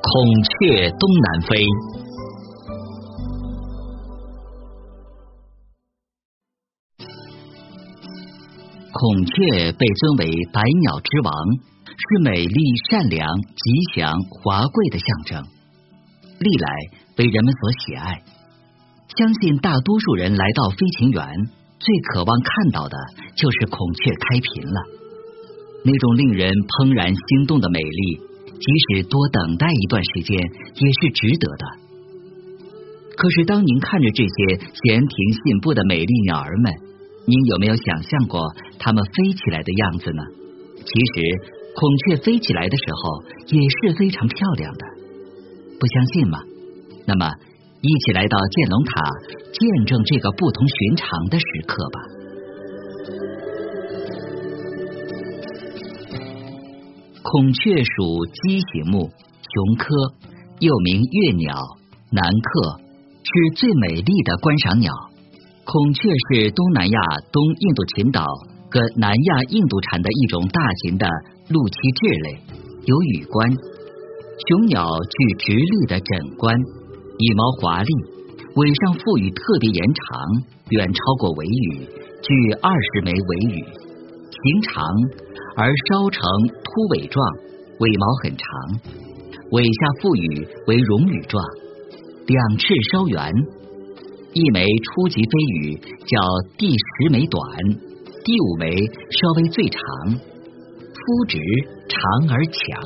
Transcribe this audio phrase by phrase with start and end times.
[0.00, 0.12] 孔
[0.42, 1.56] 雀东南飞。
[8.92, 11.34] 孔雀被尊为百鸟之王，
[11.84, 15.44] 是美丽、善良、吉祥、华贵的象征，
[16.38, 16.68] 历来
[17.16, 18.22] 被人们所喜爱。
[19.16, 21.26] 相信大多数人来到飞禽园，
[21.80, 22.96] 最渴望看到的
[23.36, 24.80] 就是孔雀开屏了。
[25.84, 28.20] 那种令人怦然心动的美丽，
[28.60, 28.66] 即
[28.96, 31.64] 使多等待一段时间，也是值得的。
[33.16, 36.72] 可是，当您看着这些闲庭信步的美丽鸟儿们，
[37.26, 38.40] 您有没有想象过
[38.78, 40.22] 它们飞起来的样子呢？
[40.78, 41.22] 其实，
[41.74, 44.84] 孔雀飞起来的时候也是非常漂亮的，
[45.80, 46.38] 不相信吗？
[47.06, 47.26] 那么，
[47.82, 48.90] 一起来到建龙塔，
[49.52, 52.17] 见证这个不同寻常的时刻吧。
[57.30, 59.84] 孔雀属鸡形目，雄科，
[60.60, 61.76] 又名月鸟、
[62.10, 62.80] 南客，
[63.20, 64.90] 是最美丽的观赏鸟。
[65.62, 68.24] 孔雀是东南亚东印度群岛
[68.72, 71.06] 和南亚印度产的一种大型的
[71.50, 72.40] 陆栖雉类，
[72.88, 73.44] 有羽冠。
[74.48, 77.92] 雄鸟具直立的枕冠，羽毛华丽，
[78.56, 80.08] 尾上附羽特别延长，
[80.72, 81.84] 远超过尾羽，
[82.24, 82.32] 具
[82.64, 83.68] 二十枚尾羽，
[84.32, 84.80] 形长
[85.60, 86.22] 而稍呈
[86.62, 87.26] 秃尾状，
[87.80, 88.46] 尾毛很长，
[89.50, 91.42] 尾下附羽为绒羽状，
[92.28, 93.32] 两翅稍圆。
[94.34, 96.20] 一枚初级飞羽较
[96.56, 97.42] 第十枚短，
[98.22, 98.70] 第五枚
[99.10, 99.82] 稍微最长，
[100.14, 101.40] 肤直
[101.88, 102.80] 长而强，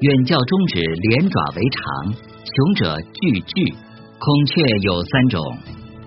[0.00, 3.72] 远较中指连爪为长，雄者巨巨。
[4.18, 5.40] 孔雀有三种，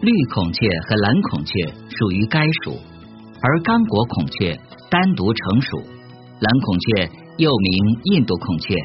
[0.02, 1.54] 绿孔雀和蓝孔雀
[1.98, 2.76] 属于该属，
[3.42, 5.78] 而刚果孔雀单独成属。
[6.40, 8.76] 蓝孔雀又名印度孔雀，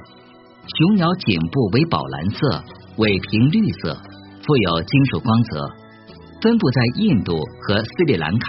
[0.77, 2.65] 雄鸟颈部为宝蓝色，
[2.99, 3.97] 尾平绿色。
[4.45, 5.71] 富有金属光泽，
[6.41, 8.47] 分布在印度和斯里兰卡。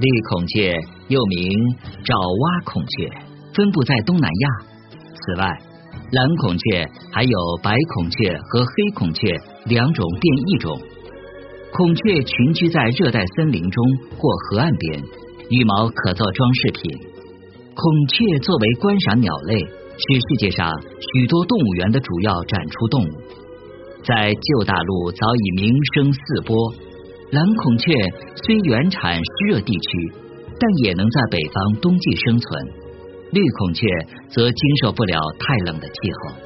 [0.00, 0.74] 绿孔雀
[1.06, 1.48] 又名
[2.04, 3.08] 爪哇孔雀，
[3.54, 4.48] 分布在东南亚。
[5.14, 5.46] 此外，
[6.10, 9.28] 蓝孔雀还有白孔雀和黑孔雀
[9.66, 10.80] 两种变异种。
[11.72, 13.84] 孔雀群居在热带森林中
[14.18, 15.02] 或河岸边，
[15.48, 16.98] 羽毛可做装饰品。
[17.74, 23.10] 孔雀作为观赏鸟类，是世界上许多动物园的主要展出动物。
[24.02, 26.56] 在旧大陆早已名声四播。
[27.30, 27.92] 蓝孔雀
[28.44, 30.12] 虽原产湿热地区，
[30.58, 32.66] 但也能在北方冬季生存。
[33.32, 33.86] 绿孔雀
[34.28, 36.36] 则经受不了太冷的气候。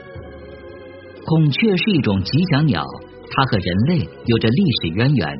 [1.26, 2.82] 孔雀是一种吉祥鸟，
[3.30, 5.38] 它和人类有着历史渊源。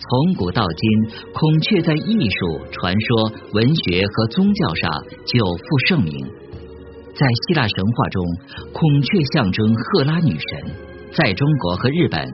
[0.00, 4.90] 从古到今，孔雀在艺术、传说、文学和宗教上
[5.26, 6.26] 久负盛名。
[7.14, 8.24] 在希腊神话中，
[8.72, 10.72] 孔雀象征赫拉女神。
[11.12, 12.24] 在中国和日本，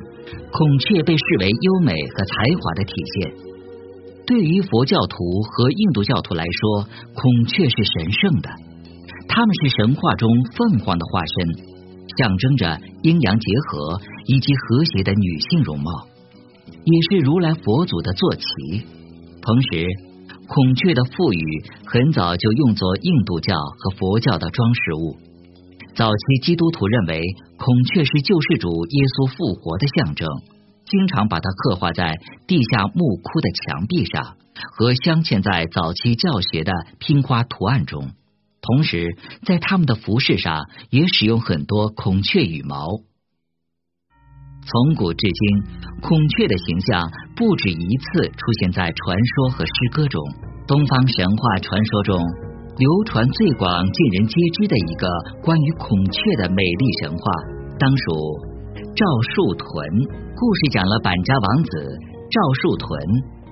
[0.53, 3.32] 孔雀被视为优美和才华的体现。
[4.26, 8.50] 对于佛教徒和印度教徒来说，孔雀是神圣的，
[9.26, 11.66] 它们是神话中凤凰的化身，
[12.16, 15.91] 象征着阴阳结合以及和谐的女性容貌，
[16.87, 18.47] 也是如来佛祖的坐骑。
[19.43, 19.87] 同时，
[20.47, 21.41] 孔雀的腹羽
[21.85, 25.17] 很早就用作印度教和佛教的装饰物。
[25.97, 27.21] 早期基督徒认为
[27.57, 30.29] 孔雀是救世主耶稣复活的象征，
[30.87, 34.37] 经常把它刻画在地下墓窟的墙壁上
[34.77, 38.11] 和镶嵌在早期教学的拼花图案中。
[38.61, 43.01] 同时，在他们的服饰上也使用很多孔雀羽毛。
[44.66, 45.62] 从古至今，
[46.03, 50.21] 孔雀的形象不止一次出现在传说和诗歌中。
[50.66, 52.19] 东方神话传说中。
[52.76, 55.09] 流传最广、尽人皆知的一个
[55.41, 57.25] 关于孔雀的美丽神话，
[57.78, 58.05] 当属
[58.93, 59.71] 赵树屯。
[60.34, 61.71] 故事讲了板家王子
[62.28, 63.00] 赵树屯，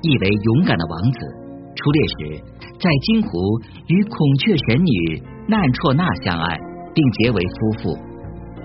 [0.02, 1.18] 意为勇敢的王子。
[1.74, 2.42] 出猎时，
[2.78, 3.38] 在金湖
[3.86, 6.58] 与孔雀神女难绰那相爱，
[6.92, 7.96] 并结为夫妇。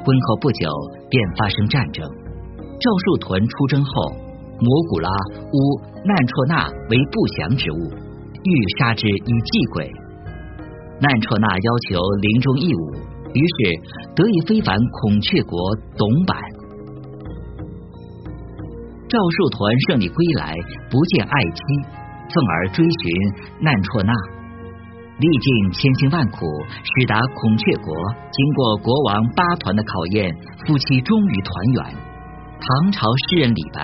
[0.04, 0.68] 婚后不久，
[1.10, 2.04] 便发生战争。
[2.80, 3.92] 赵树屯出征后，
[4.60, 5.10] 摩古拉
[5.52, 5.56] 乌
[6.08, 7.80] 难绰那为不祥之物，
[8.44, 9.84] 欲杀之以祭鬼。
[11.04, 12.84] 难绰那要求临终义务，
[13.36, 13.56] 于是
[14.16, 15.60] 得以飞返孔雀国
[16.00, 16.40] 董版。
[19.12, 19.60] 赵树屯
[19.92, 20.56] 胜利归来，
[20.88, 21.60] 不见爱妻，
[22.32, 23.04] 愤而追寻
[23.60, 24.16] 难绰那，
[25.20, 26.48] 历尽千辛万苦，
[26.80, 27.92] 驶达孔雀国。
[28.32, 30.32] 经过国王八团的考验，
[30.64, 32.08] 夫妻终于团圆。
[32.62, 33.80] 唐朝诗人李白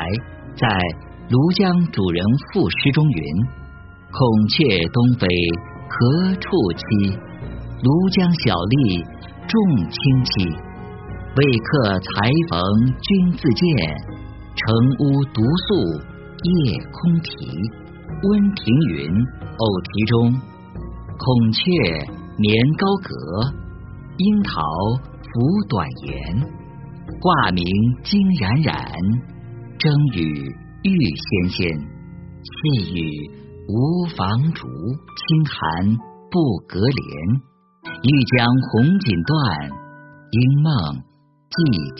[0.60, 0.68] 在
[1.32, 2.20] 《庐江主人
[2.52, 3.20] 赋诗》中云
[4.12, 4.20] ：“孔
[4.52, 4.60] 雀
[4.92, 5.26] 东飞。”
[5.88, 7.16] 何处栖？
[7.80, 9.00] 庐江小吏
[9.48, 9.56] 众
[9.88, 9.96] 清
[10.28, 10.52] 栖。
[11.40, 12.60] 未客才逢
[13.00, 13.64] 君自见，
[14.60, 14.68] 城
[15.00, 15.96] 屋独宿
[16.44, 17.48] 夜空啼。
[18.28, 18.28] 温
[18.60, 19.08] 庭筠
[19.56, 20.36] 偶题中，
[21.16, 21.24] 孔
[21.56, 21.62] 雀
[22.36, 23.16] 眠高阁，
[24.20, 24.60] 樱桃
[25.00, 25.32] 拂
[25.70, 26.65] 短檐。
[27.22, 27.64] 挂名
[28.04, 28.76] 惊冉冉，
[29.78, 30.44] 争语
[30.84, 31.80] 玉纤纤。
[32.44, 33.30] 细雨
[33.68, 35.98] 无妨竹，轻寒
[36.32, 37.42] 不隔帘。
[38.04, 39.70] 欲将红锦断，
[40.32, 40.74] 应梦
[41.50, 41.56] 寄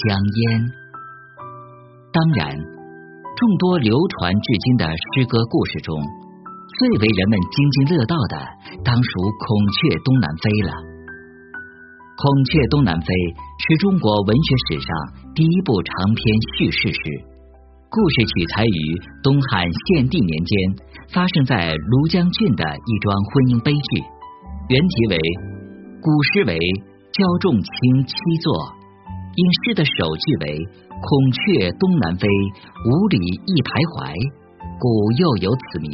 [0.08, 0.72] 江烟。
[2.12, 2.56] 当然。
[3.36, 5.94] 众多流传至今的诗歌故事中，
[6.80, 8.40] 最为人们津津乐道的，
[8.80, 9.12] 当属
[9.44, 10.72] 《孔雀东南飞》了。
[12.16, 13.12] 《孔雀东南飞》
[13.68, 14.90] 是中国文学史上
[15.34, 16.22] 第一部长篇
[16.54, 17.00] 叙事诗，
[17.90, 18.80] 故事取材于
[19.24, 20.54] 东汉献帝年间
[21.10, 24.06] 发生在庐江郡的一桩婚姻悲剧。
[24.70, 25.18] 原题为
[25.98, 26.54] 《古诗为
[27.10, 27.66] 焦仲卿
[28.06, 28.14] 七
[28.46, 28.54] 作》，
[29.34, 30.62] 因诗的首句为。
[30.96, 34.14] 孔雀东南飞，五里一徘徊，
[34.80, 35.92] 故又有此名。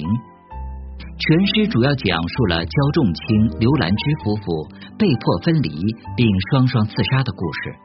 [1.01, 4.67] 全诗主要讲述了焦仲卿、刘兰芝夫妇
[4.97, 5.69] 被迫分离
[6.17, 7.75] 并双双自杀的故事，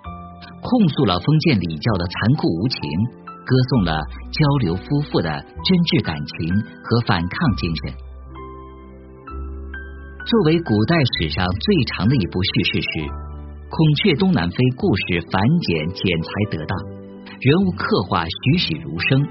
[0.63, 2.81] 控诉了封建礼教的残酷无情，
[3.45, 4.01] 歌颂了
[4.33, 7.95] 交流夫妇的真挚感情和反抗精神。
[10.27, 12.89] 作为古代史上最长的一部叙事诗，
[13.71, 16.75] 《孔雀东南飞》故事繁简剪裁得当。
[17.39, 19.23] 人物刻画栩栩如生，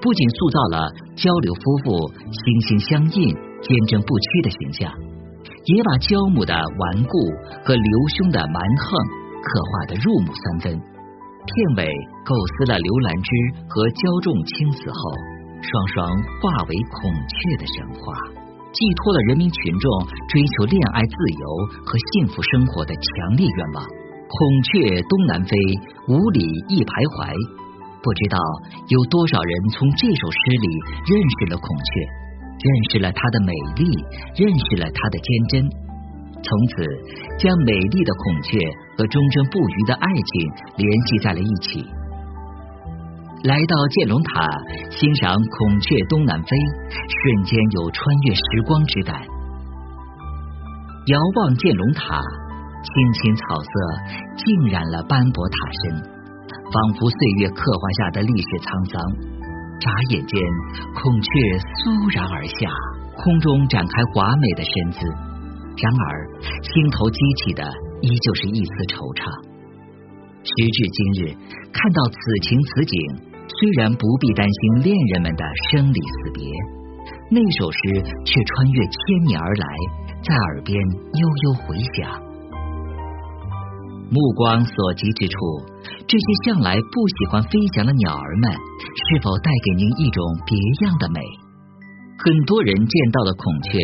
[0.00, 4.92] 不仅塑造了交流夫妇心心相印、坚贞不屈的形象，
[5.64, 7.16] 也把焦母的顽固
[7.64, 8.98] 和刘兄的蛮横
[9.42, 10.80] 刻画的入木三分。
[11.46, 11.86] 片尾
[12.24, 13.30] 构思了刘兰芝
[13.68, 14.98] 和焦仲卿死后
[15.62, 16.08] 双双
[16.42, 18.14] 化为孔雀的神话，
[18.72, 19.86] 寄托了人民群众
[20.28, 21.46] 追求恋爱自由
[21.86, 23.84] 和幸福生活的强烈愿望。
[24.26, 25.56] 孔雀东南飞，
[26.08, 27.65] 五里一徘徊。
[28.06, 28.38] 不知道
[28.86, 30.68] 有多少人从这首诗里
[31.10, 31.90] 认识了孔雀，
[32.62, 33.50] 认识了它的美
[33.82, 33.82] 丽，
[34.38, 35.66] 认识了它的坚贞。
[36.38, 36.86] 从此，
[37.34, 38.62] 将美丽的孔雀
[38.96, 40.30] 和忠贞不渝的爱情
[40.78, 41.82] 联系在了一起。
[43.42, 44.46] 来到建龙塔
[44.88, 46.56] 欣赏孔雀东南飞，
[47.10, 49.20] 瞬间有穿越时光之感。
[51.06, 52.22] 遥望建龙塔。
[52.86, 53.70] 青青草色
[54.36, 56.15] 浸染了斑驳塔身，
[56.72, 58.94] 仿佛岁月刻画下的历史沧桑。
[59.78, 60.34] 眨眼间，
[60.96, 61.28] 孔雀
[61.84, 62.66] 倏然而下，
[63.14, 65.04] 空中展开华美的身姿。
[65.76, 66.04] 然而，
[66.64, 67.62] 心头激起的
[68.00, 69.28] 依旧是一丝惆怅。
[70.40, 71.36] 时至今日，
[71.68, 72.96] 看到此情此景，
[73.46, 76.48] 虽然不必担心恋人们的生离死别，
[77.28, 77.78] 那首诗
[78.24, 78.96] 却穿越千
[79.28, 79.66] 年而来，
[80.24, 80.72] 在耳边
[81.20, 82.25] 悠悠回响。
[84.08, 85.36] 目光所及之处，
[86.06, 90.54] 这些向来不喜欢飞翔的鸟儿们，是否带给您一种别
[90.86, 91.20] 样的美？
[92.18, 93.78] 很多人见到的孔雀，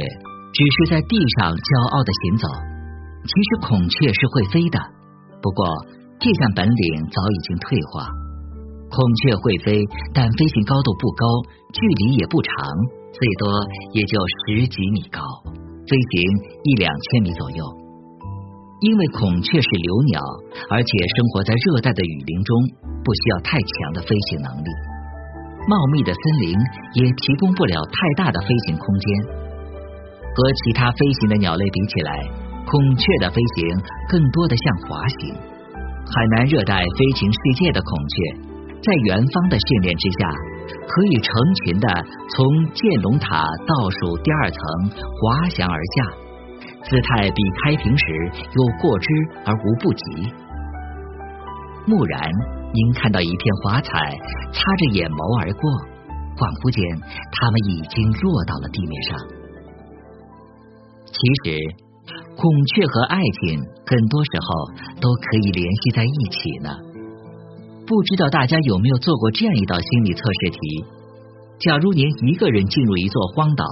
[0.55, 2.47] 只是在地上骄傲的行走。
[3.27, 4.79] 其实孔雀是会飞的，
[5.43, 5.67] 不过
[6.19, 8.07] 这项本领早已经退化。
[8.95, 9.83] 孔雀会飞，
[10.15, 11.27] 但飞行高度不高，
[11.75, 12.55] 距离也不长，
[13.11, 13.51] 最多
[13.93, 14.15] 也就
[14.47, 15.23] 十几米高，
[15.91, 16.23] 飞行
[16.63, 17.82] 一两千米左右。
[18.83, 20.19] 因为孔雀是留鸟，
[20.71, 22.51] 而且生活在热带的雨林中，
[23.05, 24.69] 不需要太强的飞行能力。
[25.71, 26.59] 茂密的森林
[26.99, 29.07] 也提供不了太大的飞行空间。
[30.35, 32.27] 和其他飞行的鸟类比起来，
[32.67, 33.79] 孔雀的飞行
[34.11, 35.35] 更多的像滑行。
[36.03, 38.17] 海南热带飞行世界的孔雀，
[38.83, 40.27] 在元芳的训练之下，
[40.89, 41.31] 可以成
[41.63, 41.87] 群的
[42.35, 42.43] 从
[42.75, 44.59] 建龙塔倒数第二层
[44.91, 46.22] 滑翔而下。
[46.85, 49.09] 姿态比开屏时有过之
[49.45, 50.33] 而无不及。
[51.87, 52.31] 蓦然，
[52.73, 53.91] 您看到一片华彩
[54.53, 55.63] 擦着眼眸而过，
[56.39, 56.83] 恍惚间，
[57.33, 59.19] 它们已经落到了地面上。
[61.07, 61.59] 其实，
[62.35, 64.47] 孔雀和爱情很多时候
[65.01, 66.71] 都可以联系在一起呢。
[67.87, 70.59] 不知道大家有没有做过这样一道心理测试题？
[71.59, 73.67] 假如您一个人进入一座荒岛，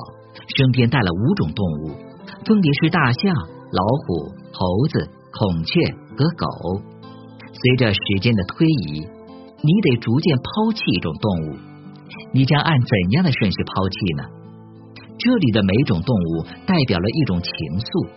[0.57, 2.10] 身边带了五种动物。
[2.45, 3.35] 分别是大象、
[3.73, 5.81] 老虎、猴子、孔雀
[6.17, 6.83] 和狗。
[7.53, 9.07] 随着时间的推移，
[9.63, 11.59] 你得逐渐抛弃一种动物。
[12.33, 14.25] 你将按怎样的顺序抛弃呢？
[15.19, 18.09] 这里的每种动物代表了一种情愫，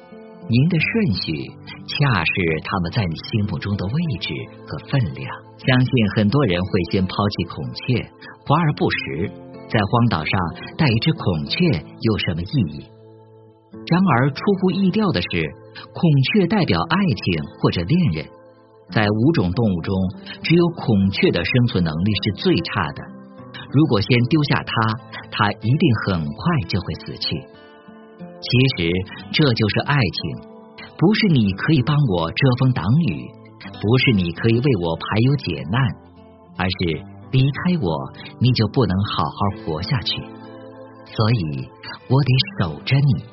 [0.48, 1.52] 您的顺序
[1.84, 4.32] 恰是他们在你心目中的位置
[4.64, 5.28] 和分量。
[5.60, 8.00] 相信很多人会先抛弃孔雀，
[8.48, 9.30] 华而不实。
[9.68, 10.32] 在荒岛上
[10.78, 11.58] 带一只孔雀
[12.00, 12.86] 有什么意义？
[13.74, 15.28] 然而，出乎意料的是，
[15.94, 16.02] 孔
[16.32, 18.26] 雀代表爱情或者恋人。
[18.92, 19.96] 在五种动物中，
[20.44, 23.04] 只有孔雀的生存能力是最差的。
[23.72, 24.74] 如果先丢下它，
[25.32, 27.36] 它一定很快就会死去。
[28.20, 28.92] 其实
[29.32, 30.50] 这就是爱情，
[30.98, 33.26] 不是你可以帮我遮风挡雨，
[33.82, 35.82] 不是你可以为我排忧解难，
[36.58, 37.98] 而是离开我，
[38.40, 40.22] 你就不能好好活下去。
[41.06, 41.68] 所以
[42.10, 43.33] 我得守着你。